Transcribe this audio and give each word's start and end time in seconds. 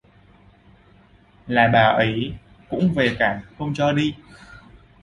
là 1.47 1.67
bà 1.73 1.81
ấy 1.87 2.33
cũng 2.69 2.93
về 2.95 3.15
cản 3.19 3.39
không 3.57 3.73
cho 3.75 3.91
đi 3.91 4.15